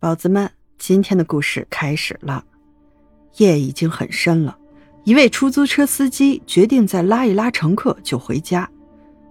[0.00, 0.48] 宝子们，
[0.78, 2.44] 今天的故事开始了。
[3.38, 4.56] 夜已经很深了，
[5.02, 8.70] 一位出租车司机决定再拉一拉乘客就回家。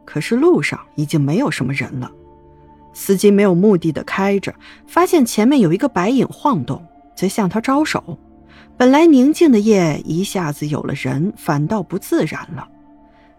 [0.03, 2.11] 可是路上已经没有什么人了。
[2.91, 4.53] 司机没有目的的开着，
[4.85, 8.19] 发现前面有一个白影晃动，在向他招手。
[8.75, 12.67] 本来宁静的夜一下子有了人，反倒不自然了。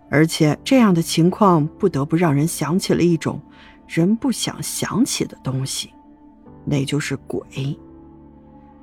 [0.09, 3.39] 而且这样的情况不得不让人想起了一种
[3.87, 5.91] 人不想想起的东西。
[6.65, 7.79] 那就是鬼。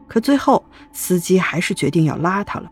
[0.07, 2.71] 可最后，司机还是决定要拉他了。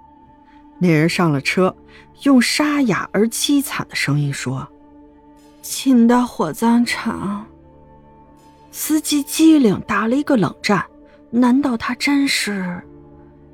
[0.80, 1.76] 那人上了车，
[2.24, 4.68] 用沙哑而凄惨的声音说
[5.62, 7.46] ：“请到火葬场。”
[8.72, 10.84] 司机机灵，打了一个冷战。
[11.30, 12.82] 难道他真是？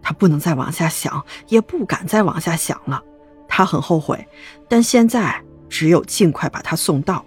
[0.02, 3.02] 他不能再往下想，也不敢再往下想了。
[3.48, 4.28] 他很后悔，
[4.68, 7.24] 但现在只有尽快把他送到。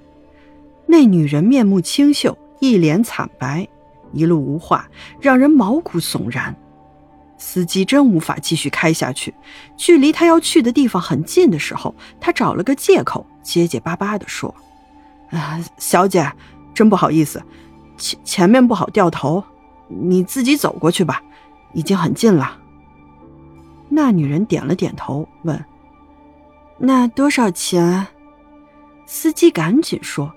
[0.86, 3.66] 那女人面目清秀，一脸惨白。
[4.12, 4.88] 一路无话，
[5.20, 6.54] 让人毛骨悚然。
[7.38, 9.34] 司机真无法继续开下去。
[9.76, 14.54] 距离他要去的地方很近的时候，他找了个借口，结结巴巴地说
[15.30, 16.30] ：“啊，小姐，
[16.72, 17.42] 真不好意思，
[17.96, 19.42] 前前面不好掉头，
[19.88, 21.20] 你自己走过去吧，
[21.72, 22.58] 已经很近了。”
[23.90, 25.64] 那女人点了点头，问
[26.78, 28.06] ：“那多少钱？”
[29.04, 30.32] 司机赶紧说。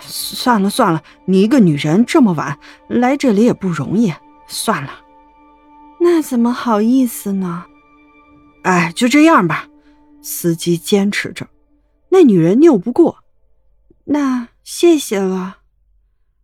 [0.00, 4.12] 算了算了，你一个女人这么晚来这里也不容易，
[4.46, 4.90] 算了。
[6.00, 7.66] 那怎么好意思呢？
[8.62, 9.66] 哎，就这样吧。
[10.22, 11.46] 司机坚持着，
[12.10, 13.18] 那女人拗不过。
[14.04, 15.58] 那谢谢了。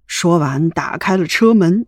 [0.07, 1.87] 说完，打开了车门。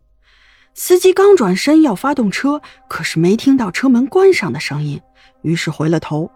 [0.75, 5.01] 司机刚转身要发动车，可是没听到车门关上的声音，
[5.43, 6.31] 于是回了头。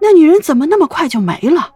[0.00, 1.74] 那女人怎么那么快就没了？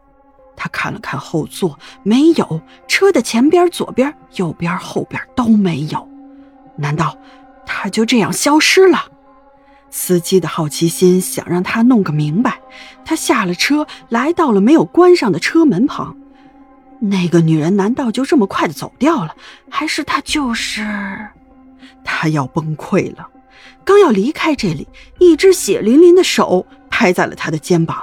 [0.56, 6.08] 他看了看后座，没有车的前边、左边、右边、后边都没有。
[6.76, 7.16] 难道
[7.66, 9.04] 他就这样消失了？
[9.90, 12.60] 司机的好奇心想让他弄个明白。
[13.04, 16.16] 他下了车，来到了没有关上的车门旁。
[17.00, 19.36] 那个女人难道就这么快的走掉了？
[19.68, 20.82] 还是他就是……
[22.02, 23.28] 他要崩溃了。
[23.84, 24.88] 刚要离开这里，
[25.18, 28.02] 一只血淋淋的手拍在了他的肩膀。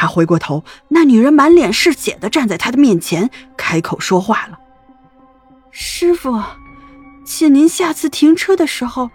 [0.00, 4.56] 他回过头，那女人满脸是血的站在他的面前，开口说话了
[5.72, 6.40] ：“师傅，
[7.26, 9.10] 请您下次停车的时候，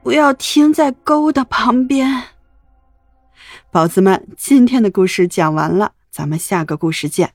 [0.00, 2.22] 不要停在沟的旁边。”
[3.72, 7.32] 宝子们，今天的故事讲完了，咱们下个故事见。